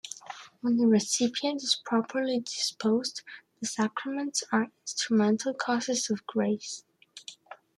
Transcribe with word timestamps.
When 0.61 0.77
the 0.77 0.87
recipient 0.87 1.61
is 1.61 1.79
properly 1.85 2.39
disposed, 2.39 3.21
the 3.59 3.67
sacraments 3.67 4.43
are 4.51 4.71
instrumental 4.83 5.53
causes 5.53 6.09
of 6.09 6.25
grace. 6.25 6.83